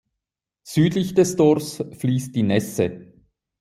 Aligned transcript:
Südlich 0.63 1.13
des 1.13 1.35
Dorfs 1.35 1.83
fließt 1.99 2.33
die 2.35 2.41
Nesse. 2.41 3.13